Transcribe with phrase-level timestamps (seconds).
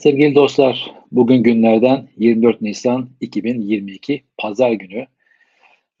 [0.00, 5.06] Sevgili dostlar, bugün günlerden 24 Nisan 2022 Pazar günü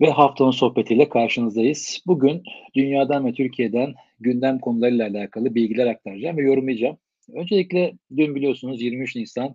[0.00, 2.02] ve haftanın sohbetiyle karşınızdayız.
[2.06, 2.42] Bugün
[2.74, 6.98] dünyadan ve Türkiye'den gündem konularıyla alakalı bilgiler aktaracağım ve yorumlayacağım.
[7.32, 9.54] Öncelikle dün biliyorsunuz 23 Nisan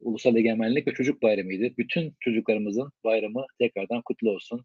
[0.00, 1.76] Ulusal Egemenlik ve Çocuk Bayramı'ydı.
[1.78, 4.64] Bütün çocuklarımızın bayramı tekrardan kutlu olsun.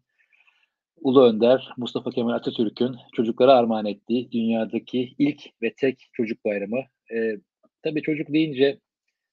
[1.00, 6.80] Ulu Önder Mustafa Kemal Atatürk'ün çocuklara armağan ettiği dünyadaki ilk ve tek çocuk bayramı.
[7.14, 7.36] Ee,
[7.82, 8.78] tabii çocuk deyince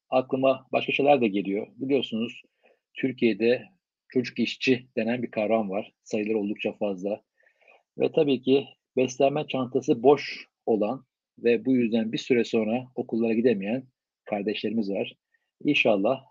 [0.09, 1.67] aklıma başka şeyler de geliyor.
[1.75, 2.41] Biliyorsunuz
[2.93, 3.63] Türkiye'de
[4.09, 5.93] çocuk işçi denen bir kavram var.
[6.03, 7.21] Sayıları oldukça fazla.
[7.97, 11.05] Ve tabii ki beslenme çantası boş olan
[11.39, 13.83] ve bu yüzden bir süre sonra okullara gidemeyen
[14.25, 15.13] kardeşlerimiz var.
[15.63, 16.25] İnşallah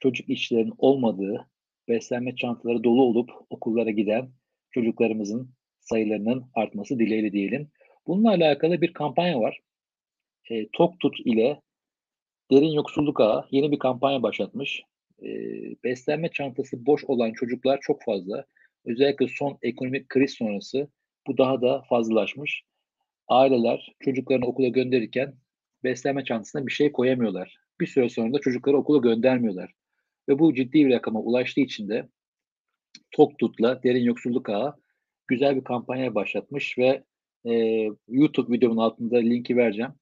[0.00, 1.50] çocuk işçilerin olmadığı,
[1.88, 4.30] beslenme çantaları dolu olup okullara giden
[4.70, 7.70] çocuklarımızın sayılarının artması dileğiyle diyelim.
[8.06, 9.60] Bununla alakalı bir kampanya var.
[10.50, 11.60] E, Tok Tut ile
[12.50, 14.82] Derin Yoksulluk Ağı yeni bir kampanya başlatmış.
[15.22, 15.28] E,
[15.84, 18.44] beslenme çantası boş olan çocuklar çok fazla.
[18.84, 20.88] Özellikle son ekonomik kriz sonrası
[21.26, 22.62] bu daha da fazlalaşmış.
[23.28, 25.34] Aileler çocuklarını okula gönderirken
[25.84, 27.56] beslenme çantasına bir şey koyamıyorlar.
[27.80, 29.72] Bir süre sonra da çocukları okula göndermiyorlar.
[30.28, 32.08] Ve bu ciddi bir rakama ulaştığı için de
[33.10, 34.74] Toktut'la Derin Yoksulluk Ağı
[35.28, 37.04] güzel bir kampanya başlatmış ve
[37.44, 37.52] e,
[38.08, 39.92] YouTube videomun altında linki vereceğim.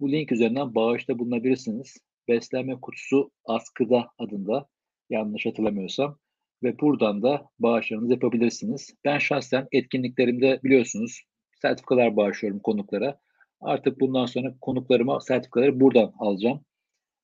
[0.00, 1.96] Bu link üzerinden bağışta bulunabilirsiniz.
[2.28, 4.66] Beslenme kutusu askıda adında
[5.10, 6.18] yanlış hatırlamıyorsam
[6.62, 8.94] ve buradan da bağışlarınızı yapabilirsiniz.
[9.04, 11.22] Ben şahsen etkinliklerimde biliyorsunuz
[11.62, 13.18] sertifikalar bağışlıyorum konuklara.
[13.60, 16.64] Artık bundan sonra konuklarıma sertifikaları buradan alacağım.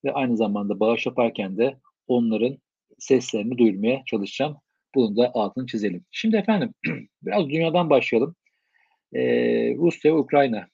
[0.05, 2.59] Ve aynı zamanda bağış yaparken de onların
[2.98, 4.56] seslerini duyurmaya çalışacağım.
[4.95, 6.05] Bunun da altını çizelim.
[6.11, 6.75] Şimdi efendim
[7.23, 8.34] biraz dünyadan başlayalım.
[9.12, 10.69] Ee, Rusya ve Ukrayna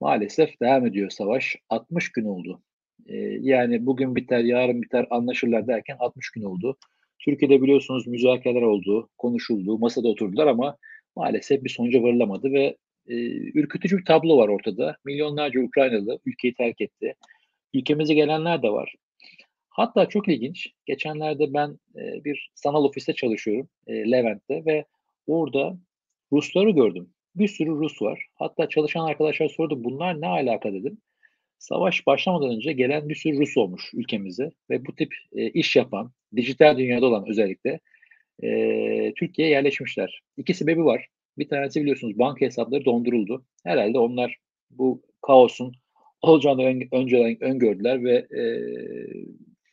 [0.00, 1.56] maalesef devam ediyor savaş.
[1.68, 2.62] 60 gün oldu.
[3.06, 6.76] Ee, yani bugün biter, yarın biter anlaşırlar derken 60 gün oldu.
[7.18, 10.76] Türkiye'de biliyorsunuz müzakereler oldu, konuşuldu, masada oturdular ama
[11.16, 12.76] maalesef bir sonuca varılamadı ve
[13.06, 13.14] e,
[13.58, 14.96] ürkütücü bir tablo var ortada.
[15.04, 17.14] Milyonlarca Ukraynalı ülkeyi terk etti.
[17.74, 18.94] Ülkemize gelenler de var.
[19.68, 20.68] Hatta çok ilginç.
[20.86, 24.84] Geçenlerde ben e, bir sanal ofiste çalışıyorum e, Levent'te ve
[25.26, 25.78] orada
[26.32, 27.10] Rusları gördüm.
[27.34, 28.26] Bir sürü Rus var.
[28.34, 30.98] Hatta çalışan arkadaşlar sordu bunlar ne alaka dedim.
[31.58, 36.12] Savaş başlamadan önce gelen bir sürü Rus olmuş ülkemize ve bu tip e, iş yapan,
[36.36, 37.80] dijital dünyada olan özellikle
[38.42, 40.22] e, Türkiye'ye yerleşmişler.
[40.36, 41.06] İki sebebi var.
[41.38, 43.44] Bir tanesi biliyorsunuz banka hesapları donduruldu.
[43.64, 44.36] Herhalde onlar
[44.70, 45.74] bu kaosun
[46.22, 48.42] olacağını ön, önceden öngördüler ve e,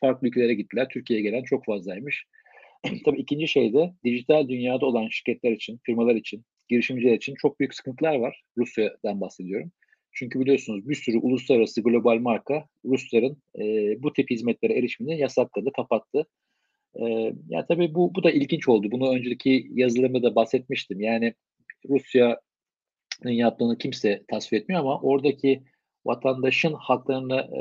[0.00, 0.88] farklı ülkelere gittiler.
[0.88, 2.24] Türkiye'ye gelen çok fazlaymış.
[3.04, 7.74] Tabii ikinci şey de dijital dünyada olan şirketler için, firmalar için, girişimciler için çok büyük
[7.74, 8.42] sıkıntılar var.
[8.58, 9.72] Rusya'dan bahsediyorum.
[10.12, 13.62] Çünkü biliyorsunuz bir sürü uluslararası global marka Rusların e,
[14.02, 16.26] bu tip hizmetlere erişimini yasakladı, kapattı.
[16.94, 17.04] E,
[17.48, 18.90] yani tabii bu, bu da ilginç oldu.
[18.90, 21.00] Bunu önceki yazılarımda da bahsetmiştim.
[21.00, 21.34] Yani
[21.88, 25.62] Rusya'nın yaptığını kimse tasvir etmiyor ama oradaki
[26.06, 27.60] vatandaşın haklarını e,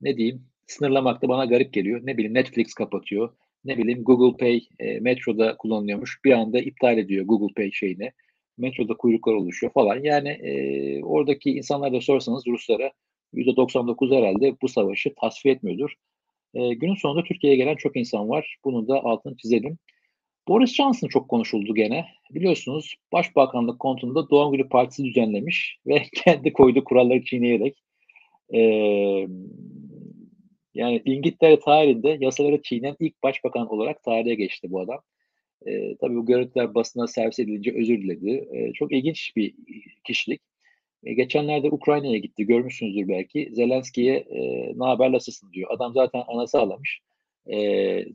[0.00, 2.00] ne diyeyim sınırlamak da bana garip geliyor.
[2.04, 3.36] Ne bileyim Netflix kapatıyor.
[3.64, 6.20] Ne bileyim Google Pay e, metroda kullanılıyormuş.
[6.24, 8.12] Bir anda iptal ediyor Google Pay şeyini.
[8.58, 10.00] Metroda kuyruklar oluşuyor falan.
[10.02, 12.92] Yani e, oradaki insanlara da sorsanız Ruslara
[13.34, 15.94] %99 herhalde bu savaşı tasfiye etmiyordur.
[16.54, 18.56] E, günün sonunda Türkiye'ye gelen çok insan var.
[18.64, 19.78] Bunu da altını çizelim.
[20.48, 22.06] Boris Johnson çok konuşuldu gene.
[22.30, 27.82] Biliyorsunuz Başbakanlık kontunda doğum günü partisi düzenlemiş ve kendi koyduğu kuralları çiğneyerek
[28.54, 28.60] e,
[30.74, 35.00] yani İngiltere tarihinde yasaları çiğnen ilk başbakan olarak tarihe geçti bu adam.
[35.66, 38.48] E, tabii bu görüntüler basına servis edilince özür diledi.
[38.52, 39.54] E, çok ilginç bir
[40.04, 40.40] kişilik.
[41.04, 42.46] E, geçenlerde Ukrayna'ya gitti.
[42.46, 43.50] Görmüşsünüzdür belki.
[43.52, 45.70] Zelenski'ye e, ne haber nasılsın diyor.
[45.72, 47.00] Adam zaten anası ağlamış.
[47.46, 47.56] E,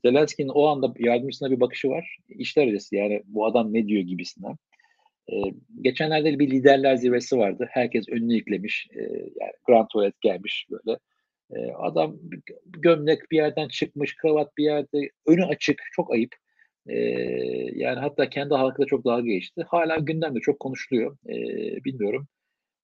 [0.05, 2.17] Zelenski'nin o anda yardımcısına bir bakışı var.
[2.29, 4.57] İşler acısı yani bu adam ne diyor gibisinden.
[5.31, 5.35] E,
[5.81, 7.67] geçenlerde bir liderler zirvesi vardı.
[7.71, 8.87] Herkes önünü yıklemiş.
[8.95, 9.01] E,
[9.39, 10.97] yani Grand Tuvalet gelmiş böyle.
[11.77, 12.17] Adam
[12.65, 16.35] gömlek bir yerden çıkmış, kravat bir yerde, önü açık, çok ayıp.
[16.87, 16.95] E,
[17.75, 19.65] yani hatta kendi halkıyla çok dalga geçti.
[19.67, 21.17] Hala gündemde çok konuşuluyor.
[21.29, 21.35] E,
[21.85, 22.27] bilmiyorum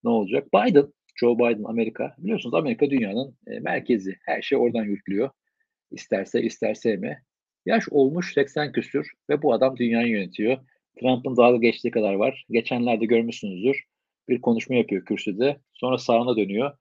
[0.04, 0.48] ne olacak.
[0.54, 2.16] Biden, Joe Biden Amerika.
[2.18, 4.18] Biliyorsunuz Amerika dünyanın e, merkezi.
[4.26, 5.30] Her şey oradan yürütülüyor.
[5.92, 7.24] İsterse isterse mi.
[7.66, 10.58] Yaş olmuş 80 küsür ve bu adam dünyayı yönetiyor.
[11.00, 12.46] Trump'ın dalga geçtiği kadar var.
[12.50, 13.84] Geçenlerde görmüşsünüzdür.
[14.30, 15.58] Bir konuşma yapıyor kürsüde.
[15.74, 16.72] Sonra sağına dönüyor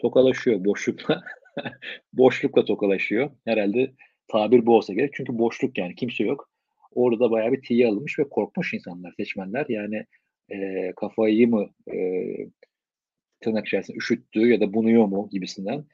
[0.00, 1.22] tokalaşıyor boşlukla.
[2.12, 3.30] boşlukla tokalaşıyor.
[3.44, 3.92] Herhalde
[4.28, 5.10] tabir bu olsa gerek.
[5.14, 6.50] Çünkü boşluk yani kimse yok.
[6.94, 9.66] Orada bayağı bir tiye alınmış ve korkmuş insanlar, seçmenler.
[9.68, 10.04] Yani
[10.48, 11.98] e, kafayı mı e,
[13.40, 15.84] tırnak içerisinde üşüttü ya da bunuyor mu gibisinden.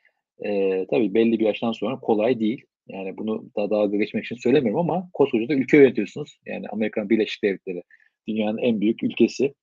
[0.45, 2.65] E, tabii belli bir yaştan sonra kolay değil.
[2.89, 6.39] Yani bunu daha dalga geçmek için söylemiyorum ama koskoca da ülke yönetiyorsunuz.
[6.47, 7.83] Yani Amerikan Birleşik Devletleri
[8.29, 9.55] dünyanın en büyük ülkesi.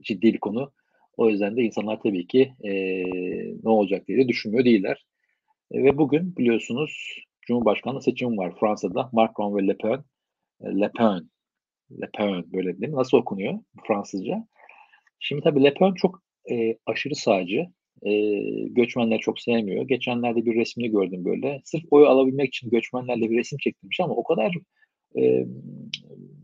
[0.00, 0.72] Ciddi bir konu.
[1.16, 2.72] O yüzden de insanlar tabii ki e,
[3.64, 5.06] ne olacak diye de düşünmüyor değiller.
[5.70, 9.10] E, ve bugün biliyorsunuz Cumhurbaşkanlığı seçimi var Fransa'da.
[9.12, 10.04] Macron ve Le Pen.
[10.60, 11.30] E, Le Pen.
[12.00, 12.96] Le Pen böyle değil mi?
[12.96, 14.46] Nasıl okunuyor Fransızca?
[15.18, 17.66] Şimdi tabii Le Pen çok e, aşırı sağcı.
[18.02, 18.12] E,
[18.68, 19.88] göçmenler çok sevmiyor.
[19.88, 21.60] Geçenlerde bir resmini gördüm böyle.
[21.64, 24.54] Sırf oyu alabilmek için göçmenlerle bir resim çektirmiş ama o kadar
[25.18, 25.46] e,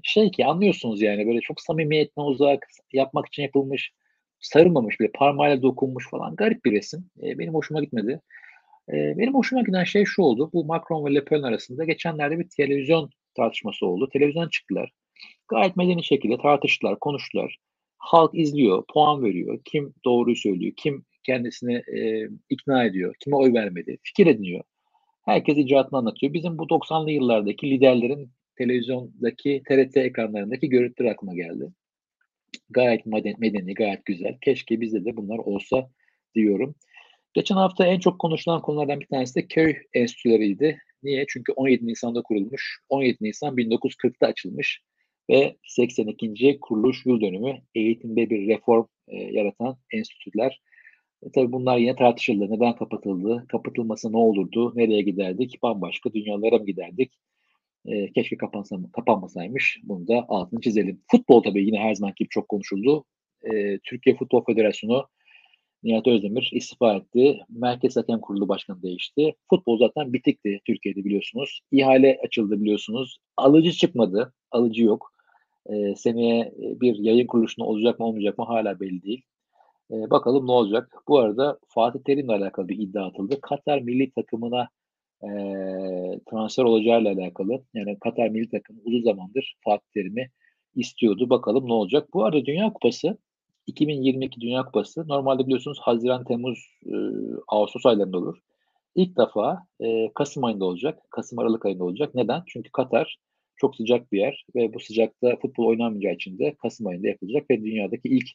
[0.02, 3.92] şey ki anlıyorsunuz yani böyle çok samimiyetten uzak yapmak için yapılmış
[4.40, 7.10] sarılmamış bile parmağıyla dokunmuş falan garip bir resim.
[7.22, 8.20] E, benim hoşuma gitmedi.
[8.92, 10.50] E, benim hoşuma giden şey şu oldu.
[10.52, 14.08] Bu Macron ve Le Pen arasında geçenlerde bir televizyon tartışması oldu.
[14.12, 14.92] Televizyon çıktılar.
[15.48, 17.58] Gayet medeni şekilde tartıştılar, konuştular.
[17.98, 19.60] Halk izliyor, puan veriyor.
[19.64, 24.64] Kim doğruyu söylüyor, kim kendisini e, ikna ediyor, kime oy vermedi, fikir ediniyor.
[25.24, 26.32] Herkes icraatını anlatıyor.
[26.32, 31.72] Bizim bu 90'lı yıllardaki liderlerin televizyondaki TRT ekranlarındaki görüntüler aklıma geldi.
[32.70, 34.38] Gayet medeni, gayet güzel.
[34.40, 35.90] Keşke bizde de bunlar olsa
[36.34, 36.74] diyorum.
[37.34, 40.78] Geçen hafta en çok konuşulan konulardan bir tanesi de köy enstitüleriydi.
[41.02, 41.24] Niye?
[41.28, 42.80] Çünkü 17 Nisan'da kurulmuş.
[42.88, 44.82] 17 Nisan 1940'ta açılmış
[45.30, 46.58] ve 82.
[46.60, 50.60] kuruluş yıl dönümü eğitimde bir reform e, yaratan enstitüler.
[51.22, 52.50] E, tabii bunlar yine tartışıldı.
[52.50, 53.46] Neden kapatıldı?
[53.48, 54.72] Kapatılması ne olurdu?
[54.76, 55.62] Nereye giderdik?
[55.62, 57.12] Bambaşka dünyalara mı giderdik?
[57.86, 59.80] E, keşke kapansa, kapanmasaymış.
[59.82, 61.00] Bunu da altını çizelim.
[61.10, 63.04] Futbol tabii yine her zaman gibi çok konuşuldu.
[63.42, 65.06] E, Türkiye Futbol Federasyonu
[65.82, 67.40] Nihat Özdemir istifa etti.
[67.48, 69.34] Merkez Hakem Kurulu Başkanı değişti.
[69.50, 71.60] Futbol zaten bitikti Türkiye'de biliyorsunuz.
[71.70, 73.18] İhale açıldı biliyorsunuz.
[73.36, 74.34] Alıcı çıkmadı.
[74.50, 75.12] Alıcı yok.
[75.66, 79.22] E, seneye bir yayın kuruluşunda olacak mı olmayacak mı hala belli değil.
[79.90, 81.02] E, bakalım ne olacak.
[81.08, 83.40] Bu arada Fatih Terim'le alakalı bir iddia atıldı.
[83.40, 84.68] Katar milli takımına
[85.22, 85.30] e,
[86.30, 87.64] transfer olacağıyla alakalı.
[87.74, 90.30] Yani Katar milli takımı uzun zamandır Fatih Terim'i
[90.74, 91.30] istiyordu.
[91.30, 92.08] Bakalım ne olacak.
[92.14, 93.18] Bu arada Dünya Kupası
[93.66, 96.94] 2022 Dünya Kupası normalde biliyorsunuz Haziran, Temmuz, e,
[97.48, 98.38] Ağustos aylarında olur.
[98.94, 100.98] İlk defa e, Kasım ayında olacak.
[101.10, 102.14] Kasım Aralık ayında olacak.
[102.14, 102.42] Neden?
[102.46, 103.18] Çünkü Katar
[103.56, 107.64] çok sıcak bir yer ve bu sıcakta futbol oynanmayacağı için de Kasım ayında yapılacak ve
[107.64, 108.26] dünyadaki ilk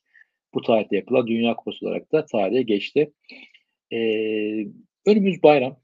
[0.54, 3.14] bu tarihte yapılan Dünya Kupası olarak da tarihe geçti.
[3.94, 3.98] E,
[5.06, 5.78] önümüz bayram.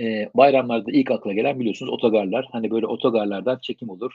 [0.00, 2.48] E, bayramlarda ilk akla gelen biliyorsunuz otogarlar.
[2.52, 4.12] Hani böyle otogarlardan çekim olur.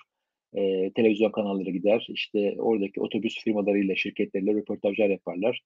[0.53, 2.07] E, televizyon kanalları gider.
[2.09, 5.61] İşte oradaki otobüs firmalarıyla, şirketleriyle röportajlar yaparlar.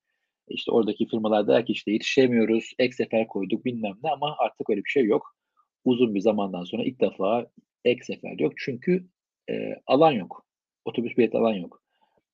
[0.48, 4.84] İşte oradaki firmalar der ki işte yetişemiyoruz, ek sefer koyduk bilmem ne ama artık öyle
[4.84, 5.36] bir şey yok.
[5.84, 7.46] Uzun bir zamandan sonra ilk defa
[7.84, 8.52] ek sefer yok.
[8.56, 9.06] Çünkü
[9.50, 10.46] e, alan yok.
[10.84, 11.82] Otobüs bilet alan yok.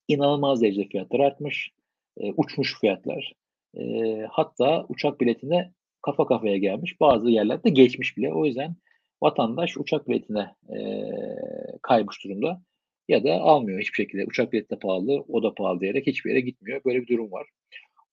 [0.08, 1.70] İnanılmaz derecede fiyatlar artmış.
[2.20, 3.32] E, uçmuş fiyatlar.
[3.78, 3.82] E,
[4.30, 5.72] hatta uçak biletine
[6.04, 7.00] kafa kafaya gelmiş.
[7.00, 8.34] Bazı yerlerde geçmiş bile.
[8.34, 8.76] O yüzden
[9.22, 10.78] vatandaş uçak biletine e,
[11.82, 12.62] kaymış durumda.
[13.08, 14.24] Ya da almıyor hiçbir şekilde.
[14.26, 16.80] Uçak bileti de pahalı, o da pahalı diyerek hiçbir yere gitmiyor.
[16.84, 17.46] Böyle bir durum var.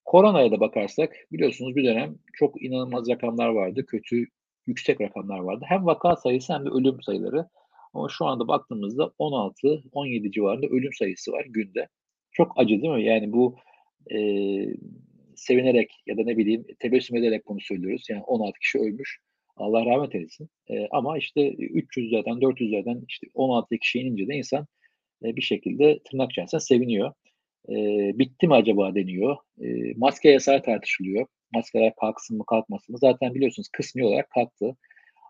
[0.04, 3.86] Koronaya da bakarsak biliyorsunuz bir dönem çok inanılmaz rakamlar vardı.
[3.86, 4.26] Kötü,
[4.66, 5.64] yüksek rakamlar vardı.
[5.68, 7.48] Hem vaka sayısı hem de ölüm sayıları.
[7.94, 11.88] Ama şu anda baktığımızda 16-17 civarında ölüm sayısı var günde.
[12.32, 13.04] Çok acı değil mi?
[13.04, 13.56] Yani bu
[14.10, 14.18] e,
[15.36, 18.06] sevinerek ya da ne bileyim tebessüm ederek bunu söylüyoruz.
[18.10, 19.20] Yani 16 kişi ölmüş.
[19.56, 20.48] Allah rahmet eylesin.
[20.70, 24.66] E, ama işte 300'lerden 400'lerden işte 16 kişiye inince de insan
[25.24, 27.12] e, bir şekilde tırnak içerisinde seviniyor.
[27.68, 27.74] E,
[28.18, 29.36] bitti mi acaba deniyor.
[29.60, 31.26] E, maske yasağı tartışılıyor.
[31.54, 32.98] Maskeler kalksın mı kalkmasın mı?
[32.98, 34.76] Zaten biliyorsunuz kısmi olarak kalktı.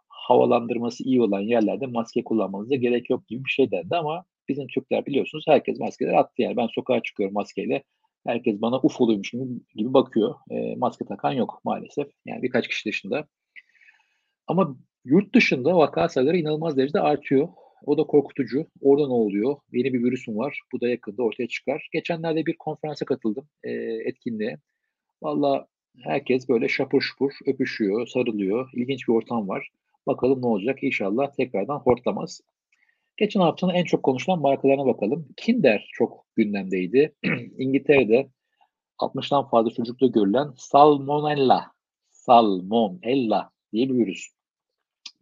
[0.09, 5.07] Havalandırması iyi olan yerlerde maske kullanmanıza gerek yok gibi bir şey dendi ama bizim Türkler
[5.07, 6.57] biliyorsunuz herkes maskeleri attı yani.
[6.57, 7.83] Ben sokağa çıkıyorum maskeyle.
[8.27, 9.31] Herkes bana ufoluymuş
[9.75, 10.35] gibi, bakıyor.
[10.51, 12.09] E, maske takan yok maalesef.
[12.27, 13.27] Yani birkaç kişi dışında.
[14.47, 17.49] Ama yurt dışında vaka sayıları inanılmaz derecede artıyor.
[17.87, 18.67] O da korkutucu.
[18.81, 19.57] Orada ne oluyor?
[19.73, 20.61] Yeni bir virüsüm var.
[20.73, 21.89] Bu da yakında ortaya çıkar.
[21.93, 23.49] Geçenlerde bir konferansa katıldım.
[23.65, 23.71] E,
[24.05, 24.59] etkinliğe.
[25.23, 25.67] Valla
[26.05, 28.71] herkes böyle şapur şupur öpüşüyor, sarılıyor.
[28.75, 29.71] İlginç bir ortam var.
[30.07, 30.83] Bakalım ne olacak?
[30.83, 32.41] İnşallah tekrardan hortlamaz.
[33.17, 35.29] Geçen haftanın en çok konuşulan markalarına bakalım.
[35.37, 37.15] Kinder çok gündemdeydi.
[37.59, 38.29] İngiltere'de
[38.99, 41.73] 60'tan fazla çocukta görülen Salmonella,
[42.11, 44.29] Salmonella diye bir virüs.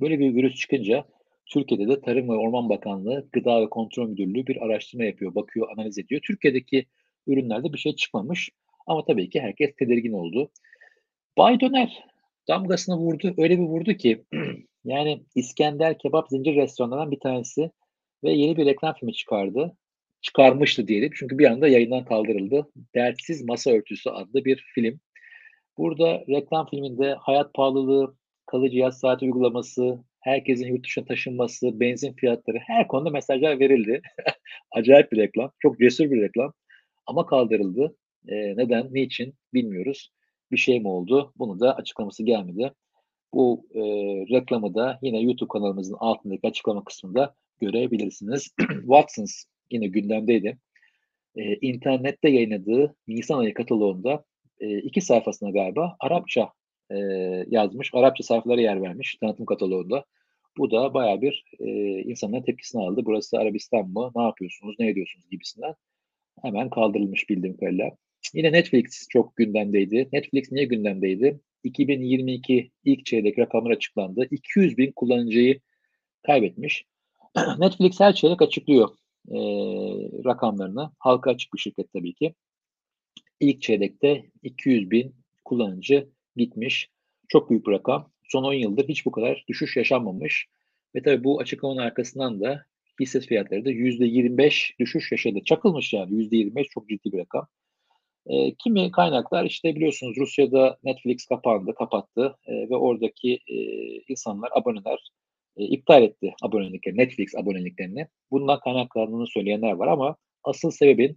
[0.00, 1.04] Böyle bir virüs çıkınca
[1.46, 5.98] Türkiye'de de Tarım ve Orman Bakanlığı Gıda ve Kontrol Müdürlüğü bir araştırma yapıyor, bakıyor, analiz
[5.98, 6.20] ediyor.
[6.26, 6.86] Türkiye'deki
[7.26, 8.50] ürünlerde bir şey çıkmamış
[8.86, 10.50] ama tabii ki herkes tedirgin oldu.
[11.38, 12.04] Bay Döner
[12.48, 14.24] damgasını vurdu, öyle bir vurdu ki
[14.84, 17.70] yani İskender Kebap zincir restoranlarından bir tanesi
[18.24, 19.76] ve yeni bir reklam filmi çıkardı.
[20.20, 22.68] Çıkarmıştı diyelim çünkü bir anda yayından kaldırıldı.
[22.94, 25.00] Dertsiz Masa Örtüsü adlı bir film.
[25.78, 28.14] Burada reklam filminde hayat pahalılığı,
[28.46, 34.02] kalıcı yaz saati uygulaması, herkesin yurt dışına taşınması, benzin fiyatları her konuda mesajlar verildi.
[34.72, 35.52] Acayip bir reklam.
[35.58, 36.52] Çok cesur bir reklam.
[37.06, 37.96] Ama kaldırıldı.
[38.28, 40.12] Eee, neden, niçin bilmiyoruz.
[40.52, 41.32] Bir şey mi oldu?
[41.36, 42.72] Bunu da açıklaması gelmedi.
[43.34, 48.48] Bu, eee, reklamı da yine YouTube kanalımızın altındaki açıklama kısmında görebilirsiniz.
[48.80, 50.58] Watsons yine gündemdeydi.
[51.36, 54.24] Eee, internette yayınladığı nisan ayı kataloğunda,
[54.60, 56.50] eee, 2 sayfasına galiba Arapça,
[56.92, 57.90] eee, yazmış.
[57.94, 60.04] Arapça sayfalara yer vermiş tanıtım kataloğunda.
[60.58, 63.02] Bu da bayağı bir, eee, insanların tepkisini aldı.
[63.06, 64.12] "Burası Arabistan mı?
[64.16, 65.74] Ne yapıyorsunuz, ne ediyorsunuz?" gibisinden.
[66.42, 67.90] Hemen kaldırılmış bildiğim kadarıyla.
[68.34, 70.08] Yine Netflix çok gündemdeydi.
[70.12, 71.40] Netflix niye gündemdeydi?
[71.64, 74.28] 2022 ilk çeyrek rakamlar açıklandı.
[74.30, 75.60] 200.000 kullanıcıyı
[76.26, 76.84] kaybetmiş.
[77.58, 78.88] Netflix her çeyrek açıklıyor,
[79.28, 80.90] eee, rakamlarını.
[80.98, 82.34] Halka açık bir şirket tabii ki.
[83.40, 86.88] İlk çeyrekte 200.000 kullanıcı gitmiş.
[87.28, 88.10] Çok büyük bir rakam.
[88.30, 90.46] Son 10 yıldır hiç bu kadar düşüş yaşanmamış
[90.94, 92.64] ve tabii bu açıklamanın arkasından da
[93.00, 95.38] hisse fiyatları da %25 düşüş yaşadı.
[95.44, 97.46] Çakılmış yani %25 çok ciddi bir rakam.
[98.28, 105.10] Eee, kimi kaynaklar, işte, biliyorsunuz Rusya'da Netflix kapandı, kapattı, eee, ve oradaki, eee, insanlar, aboneler,
[105.56, 108.06] eee, iptal etti aboneliklerini, Netflix aboneliklerini.
[108.30, 111.16] Bundan kaynaklandığını söyleyenler var ama asıl sebebin,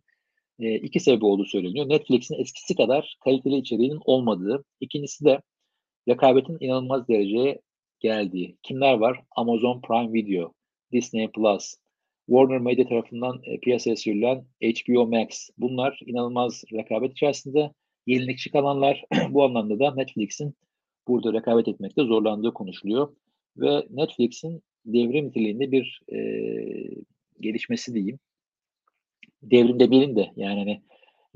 [0.60, 1.90] eee, 2 sebebi olduğu söyleniyor.
[1.90, 5.42] Netflix'in eskisi kadar kaliteli içeriğinin olmadığı, 2'ncisi de
[6.10, 7.62] rekabetin inanılmaz dereceye
[8.00, 8.58] geldiği.
[8.64, 9.22] Kimler var?
[9.38, 10.54] Amazon Prime Video,
[10.94, 11.76] Disney Plus,
[12.28, 15.50] Warner Media tarafından, eee, piyasaya sürülen HBO Max.
[15.58, 17.72] Bunlar inanılmaz rekabet içerisinde.
[18.08, 19.04] Yenilikçi kanallar.
[19.30, 20.56] Bu anlamda da Netflix'in
[21.08, 23.16] burada rekabet etmekte zorlandığı konuşuluyor
[23.58, 26.90] ve Netflix'in devrim niteliğinde bir, eee,
[27.40, 28.20] gelişmesi diyeyim.
[29.44, 30.82] Devrim demeyelim de yani, hani,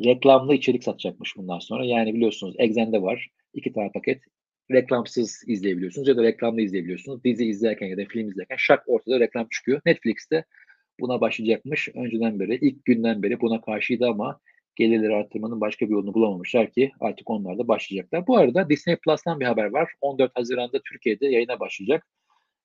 [0.06, 1.86] reklamlı içerik satacakmış bundan sonra.
[1.86, 4.22] Yani biliyorsunuz Exxen'de var 2 tane paket.
[4.72, 7.24] Reklamsız izleyebiliyorsunuz ya da reklamlı izleyebiliyorsunuz.
[7.24, 9.82] Dizi izlerken ya da film izlerken şak ortada reklam çıkıyor.
[9.86, 10.46] Netflix de
[11.00, 11.90] buna başlayacakmış.
[11.96, 14.40] Önceden beri, ilk günden beri buna karşıydı ama
[14.78, 18.28] gelirleri arttırmanın başka bir yolunu bulamamışlar ki artık onlar da başlayacaklar.
[18.28, 19.92] Bu arada Disney Plus'tan bir haber var.
[20.02, 22.08] 14 Haziran'da Türkiye'de yayına başlayacak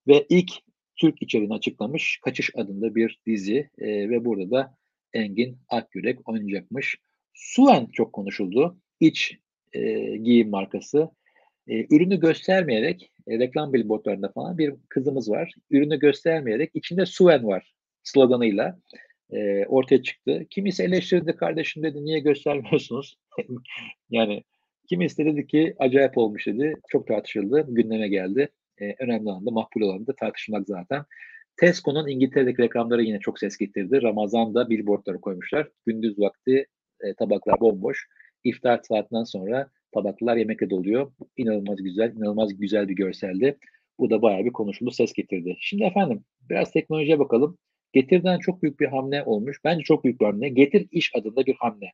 [0.09, 0.52] ve ilk
[0.97, 2.21] Türk içeriğini açıklamış.
[2.25, 4.75] Kaçış adında bir dizi, eee, ve burada da
[5.12, 6.99] Engin Akyürek oynayacakmış.
[7.35, 8.78] Suen çok konuşuldu.
[9.00, 9.38] İç,
[9.75, 11.11] eee, giyim markası.
[11.66, 15.54] Eee, ürünü göstermeyerek, eee, reklam billboardlarında falan bir kızımız var.
[15.71, 18.78] Ürünü göstermeyerek içinde Suen var sloganıyla,
[19.33, 20.47] eee, ortaya çıktı.
[20.51, 23.17] Kimisi eleştirdi, "Kardeşim" dedi, "niye göstermiyorsunuz?"
[24.11, 24.43] Yani
[24.89, 26.75] kimisi de dedi ki, "Acayip olmuş." dedi.
[26.89, 28.49] Çok tartışıldı, gündeme geldi.
[28.81, 31.05] Eee, önemli olan da makbul olan da tartışmak zaten.
[31.57, 34.03] Tesco'nun İngiltere'deki reklamları yine çok ses getirdi.
[34.03, 35.69] Ramazan'da billboardları koymuşlar.
[35.87, 36.67] Gündüz vakti,
[37.05, 38.07] eee, tabaklar bomboş.
[38.45, 41.12] İftar saatinden sonra tabaklar yemekle doluyor.
[41.37, 43.59] İnanılmaz güzel, inanılmaz güzel bir görseldi.
[43.99, 45.57] Bu da bayağı bir konuşuldu, ses getirdi.
[45.61, 47.59] Şimdi efendim biraz teknolojiye bakalım.
[47.92, 49.58] Getir'den çok büyük bir hamle olmuş.
[49.64, 50.49] Bence çok büyük bir hamle.
[50.49, 51.92] Getir İş adında bir hamle.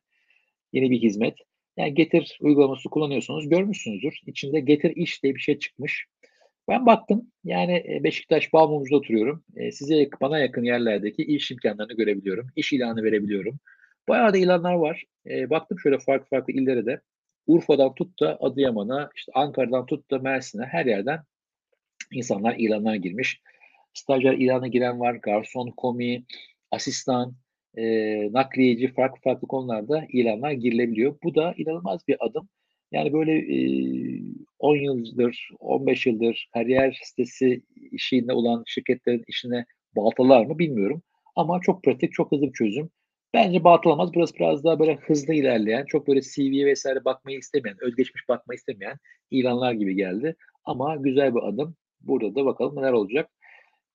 [0.73, 1.35] Yeni bir hizmet.
[1.79, 4.21] Yani Getir uygulaması kullanıyorsunuz, görmüşsünüzdür.
[4.27, 6.07] İçinde Getir İş diye bir şey çıkmış.
[6.69, 9.45] Ben baktım, yani, eee, Beşiktaş Balmumcu'da oturuyorum.
[9.57, 12.49] Eee, size bana yakın yerlerdeki iş imkânlarını görebiliyorum.
[12.57, 13.61] İş ilanı verebiliyorum.
[14.09, 15.05] Bayağı da ilanlar var.
[15.27, 17.01] Eee, baktım şöyle farklı farklı illere de.
[17.47, 21.21] Urfa'dan tut da Adıyaman'a, işte Ankara'dan tut da Mersin'e her yerden
[22.13, 23.41] insanlar ilanlar girmiş.
[23.95, 26.25] Stajyer ilanına giren var, garson, komi,
[26.71, 27.35] asistan,
[27.77, 31.17] eee, nakliyeci farklı farklı konularda ilanlar girilebiliyor.
[31.23, 32.49] Bu da inanılmaz bir adım.
[32.93, 34.21] Yani, böyle, eee,
[34.59, 39.65] 10 yıldır, 15 yıldır kariyer sitesi işinde olan şirketlerin işine
[39.97, 41.03] baltalar mı bilmiyorum
[41.37, 42.91] ama çok pratik, çok hızlı bir çözüm.
[43.35, 44.11] Bence baltalamaz.
[44.15, 46.87] Burası biraz daha böyle hızlı ilerleyen, çok böyle CV'ye vs.
[47.05, 48.97] bakmayı istemeyen, özgeçmiş bakmayı istemeyen
[49.31, 51.75] ilanlar gibi geldi ama güzel bir adım.
[52.01, 53.31] Burada da bakalım neler olacak.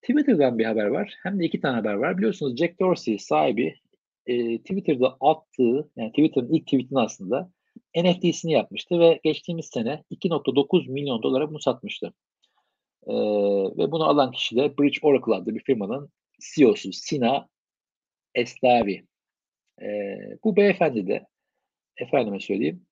[0.03, 1.13] Twitter'dan bir haber var.
[1.24, 2.17] Hem de 2 tane haber var.
[2.17, 3.75] Biliyorsunuz Jack Dorsey sahibi,
[4.27, 7.51] eee, Twitter'da attığı, yani Twitter'ın ilk tweet'ini aslında
[7.98, 12.13] NFT'sini yapmıştı ve geçtiğimiz sene $2.900.000.000'a bunu satmıştı.
[13.07, 13.15] Eee,
[13.77, 16.10] ve bunu alan kişi de Bridge Oracle adlı bir firmanın
[16.55, 17.48] CEO'su Sina
[18.36, 19.05] Eslavi.
[19.81, 21.27] Eee, bu beyefendi de
[21.98, 22.86] efendime söyleyeyim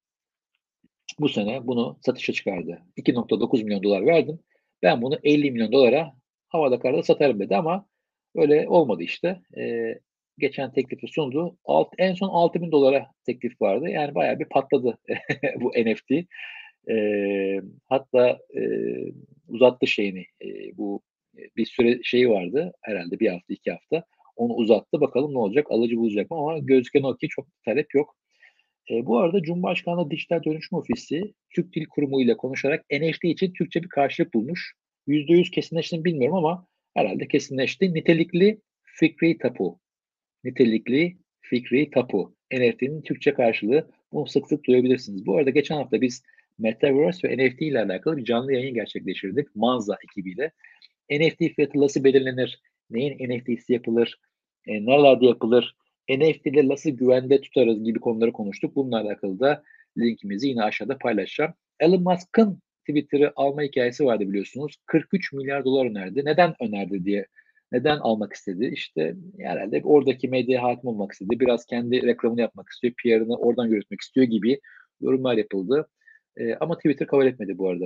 [1.20, 2.82] bu sene bunu satışa çıkardı.
[2.98, 4.40] $2.900.000.000 verdim.
[4.84, 6.21] Ben bunu $50.000.000'a
[6.52, 7.86] havada karada satarım dedi ama
[8.36, 9.42] öyle olmadı işte.
[9.58, 10.00] Eee,
[10.40, 11.58] geçen teklifi sundu.
[11.66, 13.90] Alt en son $6.000.000'a teklif vardı.
[13.90, 14.98] Yani bayağı bir patladı
[15.62, 16.26] bu NFT.
[16.90, 19.14] Eee, hatta, eee,
[19.48, 21.02] uzattı şeyini, eee, bu,
[21.58, 24.04] bir süre şeyi vardı herhâlde 1 hafta, 2 hafta.
[24.36, 25.02] Onu uzattı.
[25.02, 25.68] Bakalım ne olacak?
[25.72, 26.38] Alıcı bulacak mı?
[26.38, 28.16] Ama gözüken o ki çok talep yok.
[28.92, 33.84] E, bu arada Cumhurbaşkanlığı Dijital Dönüşüm Ofisi Türk Dil Kurumu ile konuşarak NFT için Türkçe
[33.84, 34.74] bir karşılık bulmuş.
[35.08, 37.94] %100 kesinleşti mi bilmiyorum ama herhalde kesinleşti.
[37.94, 39.80] Nitelikli fikri tapu.
[40.44, 42.36] Nitelikli fikri tapu.
[42.54, 43.92] NFT'nin Türkçe karşılığı.
[44.12, 45.26] Bunu sık sık duyabilirsiniz.
[45.26, 46.24] Bu arada geçen hafta biz
[46.60, 49.56] Metaverse ve NFT ile alakalı bir canlı yayın gerçekleştirdik.
[49.56, 50.52] Manza ekibiyle.
[51.12, 52.62] NFT fiyatı nasıl belirlenir?
[52.90, 54.20] Neyin NFT'si yapılır?
[54.68, 55.76] E, nerelerde yapılır?
[56.10, 58.76] NFT'leri nasıl güvende tutarız gibi konuları konuştuk.
[58.76, 59.64] Bununla alakalı da
[59.98, 61.54] linkimizi yine aşağıda paylaşacağım.
[61.80, 64.76] Elon Musk'ın Twitter'ı alma hikayesi vardı biliyorsunuz.
[64.86, 66.22] 43 milyar dolar önerdi.
[66.26, 67.26] Neden önerdi diye
[67.72, 68.70] neden almak istedi?
[68.74, 71.40] İşte herhalde oradaki medyaya hakim olmak istedi.
[71.40, 72.94] Biraz kendi reklamını yapmak istiyor.
[73.04, 74.60] PR'ını oradan yürütmek istiyor gibi
[75.02, 75.88] yorumlar yapıldı.
[76.38, 77.86] E, ama Twitter kabul etmedi bu arada.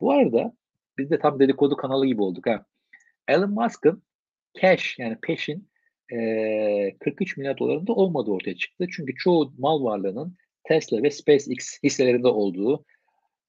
[0.00, 0.52] Bu arada
[0.98, 2.64] biz de tam dedikodu kanalı gibi olduk ha.
[3.28, 4.02] Elon Musk'ın
[4.60, 5.68] cash yani peşin
[6.12, 8.86] e, 43 milyar dolarında olmadığı ortaya çıktı.
[8.96, 12.84] Çünkü çoğu mal varlığının Tesla ve SpaceX hisselerinde olduğu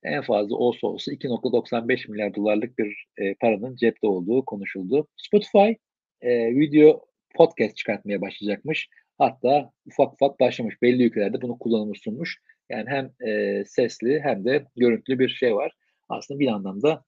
[0.05, 5.07] en fazla olsa olsa 2.95 milyar dolarlık bir e, paranın cepte olduğu konuşuldu.
[5.17, 5.73] Spotify
[6.21, 8.89] e, video podcast çıkartmaya başlayacakmış.
[9.17, 10.81] Hatta ufak ufak başlamış.
[10.81, 12.41] Belli ülkelerde bunu kullanımı sunmuş.
[12.69, 15.71] Yani hem e, sesli hem de görüntülü bir şey var.
[16.09, 17.03] Aslında bir anlamda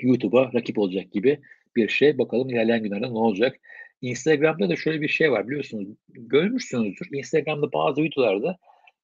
[0.00, 1.40] YouTube'a rakip olacak gibi
[1.76, 2.18] bir şey.
[2.18, 3.56] Bakalım ilerleyen günlerde ne olacak.
[4.00, 5.88] Instagram'da da şöyle bir şey var biliyorsunuz.
[6.08, 7.08] Görmüşsünüzdür.
[7.12, 8.56] Instagram'da bazı videolarda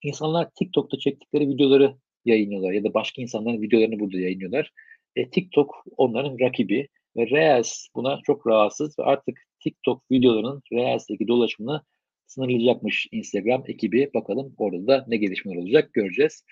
[0.03, 1.95] insanlar TikTok'ta çektikleri videoları
[2.27, 4.73] yayınlıyorlar ya da başka insanların videolarını burada yayınlıyorlar.
[5.17, 11.83] E, TikTok onların rakibi ve Reels buna çok rahatsız ve artık TikTok videolarının Reels'teki dolaşımını
[12.27, 14.11] sınırlayacakmış Instagram ekibi.
[14.15, 16.45] Bakalım orada da ne gelişmeler olacak göreceğiz.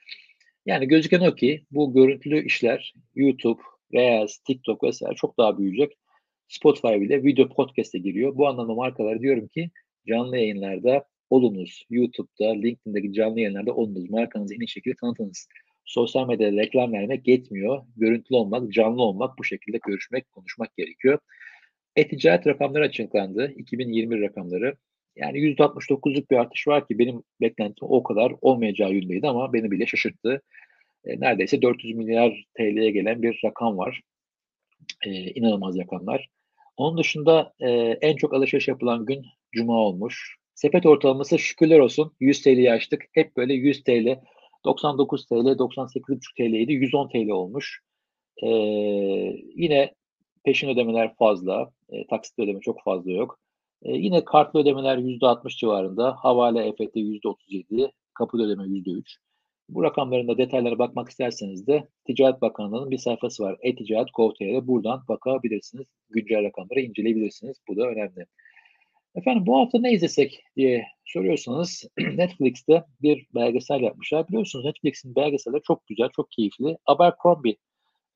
[0.66, 3.60] Yani gözüken o ki bu görüntülü işler YouTube,
[3.94, 5.92] Reels, TikTok vesaire çok daha büyüyecek.
[6.48, 8.36] Spotify bile video podcast'e giriyor.
[8.36, 9.70] Bu anlamda markalara diyorum ki
[10.08, 11.86] canlı yayınlarda olunuz.
[11.90, 14.10] YouTube'da, LinkedIn'deki canlı yayınlarda olunuz.
[14.10, 15.48] Markanızı en iyi şekilde tanıtınız.
[15.84, 17.82] Sosyal medyada reklam vermek yetmiyor.
[17.96, 21.18] Görüntülü olmak, canlı olmak, bu şekilde görüşmek, konuşmak gerekiyor.
[21.96, 23.52] E-ticaret rakamları açıklandı.
[23.56, 24.76] 2020 rakamları.
[25.16, 29.86] Yani %69'luk bir artış var ki benim beklentim o kadar olmayacağı yönündeydi ama beni bile
[29.86, 30.42] şaşırttı.
[31.04, 34.00] E, neredeyse 400 milyar TL'ye gelen bir rakam var.
[35.06, 36.28] E, inanılmaz rakamlar.
[36.76, 37.68] Onun dışında e,
[38.00, 40.36] en çok alışveriş yapılan gün Cuma olmuş.
[40.54, 43.04] Sepet ortalaması şükürler olsun 100 TL'yi açtık.
[43.12, 44.20] Hep böyle 100 TL,
[44.64, 46.72] 99 TL, 98,5 TL'ydi.
[46.72, 47.80] 110 TL olmuş.
[48.42, 48.48] E,
[49.56, 49.94] yine
[50.44, 51.70] peşin ödemeler fazla.
[51.88, 53.38] E, taksit ödeme çok fazla yok.
[53.82, 56.16] E, yine kartlı ödemeler %60 civarında.
[56.16, 57.90] Havale EFT %37.
[58.14, 59.16] Kapı ödeme %3.
[59.68, 63.56] Bu rakamların da detaylara bakmak isterseniz de Ticaret Bakanlığı'nın bir sayfası var.
[63.60, 65.86] E-Ticaret Gov.tr'de buradan bakabilirsiniz.
[66.10, 67.56] Güncel rakamları inceleyebilirsiniz.
[67.68, 68.26] Bu da önemli.
[69.14, 74.28] Efendim bu hafta ne izlesek diye soruyorsanız Netflix'te bir belgesel yapmışlar.
[74.28, 76.78] Biliyorsunuz Netflix'in belgeselleri çok güzel, çok keyifli.
[76.86, 77.56] Abercrombie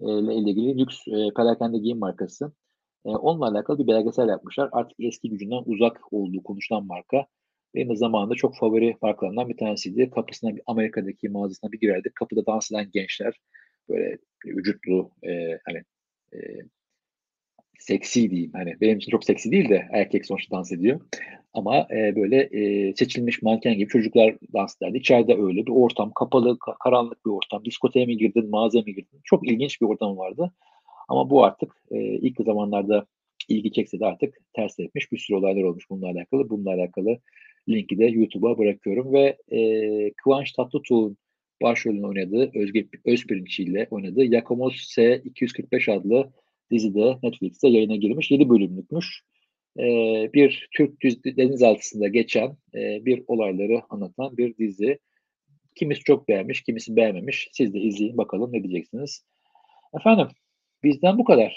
[0.01, 2.53] e, ile ilgili lüks e, perakende giyim markası.
[3.07, 4.69] E, onunla alakalı bir belgesel yapmışlar.
[4.73, 7.27] Artık eski gücünden uzak olduğu konuşulan marka.
[7.75, 10.11] Benim de zamanında çok favori markalarından bir tanesiydi.
[10.11, 12.15] Kapısına Amerika'daki mağazasına bir girerdik.
[12.15, 13.41] Kapıda dans eden gençler
[13.89, 15.83] böyle vücutlu e, hani
[16.33, 16.39] e,
[17.79, 18.53] seksi diyeyim.
[18.55, 21.01] Hani benim için çok seksi değil de erkek sonuçta dans ediyor.
[21.53, 24.99] Ama e, böyle e, seçilmiş manken gibi çocuklar dans ederdi.
[24.99, 27.65] İçeride öyle bir ortam, kapalı, karanlık bir ortam.
[27.65, 29.21] Diskoteye mi girdin, mağazaya mı girdin?
[29.25, 30.53] Çok ilginç bir ortam vardı.
[31.09, 33.07] Ama bu artık e, ilk zamanlarda
[33.49, 35.13] ilgi çekse de artık ters etmiş.
[35.13, 36.51] Bir sürü olaylar olmuş bununla alakalı.
[36.51, 37.19] Bununla alakalı
[37.69, 41.17] linki de YouTube'a bırakıyorum ve e, Kıvanç Tatlıtuğ'un
[41.63, 46.33] başrolünü oynadığı Özge Özpirinç ile oynadığı Yakomos S245 adlı
[46.71, 48.31] dizide Netflix'te yayına girmiş.
[48.31, 49.23] 7 bölümlükmüş.
[49.79, 49.85] E,
[50.35, 54.99] bir Türk denizaltısında geçen e, bir olayları anlatan bir dizi.
[55.75, 57.49] Kimisi çok beğenmiş, kimisi beğenmemiş.
[57.53, 59.25] Siz de izleyin bakalım ne diyeceksiniz.
[60.01, 60.27] Efendim
[60.85, 61.57] bizden bu kadar.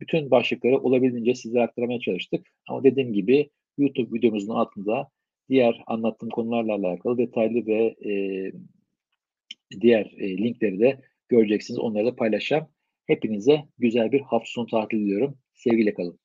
[0.00, 2.46] Bütün başlıkları olabildiğince size aktarmaya çalıştık.
[2.68, 5.08] Ama dediğim gibi YouTube videomuzun altında
[5.48, 8.12] diğer anlattığım konularla alakalı detaylı ve e,
[9.80, 11.78] diğer e, linkleri de göreceksiniz.
[11.78, 12.66] Onları da paylaşacağım.
[13.06, 15.38] Hepinize güzel bir hafta sonu tatili diliyorum.
[15.54, 16.21] Sevgiyle kalın.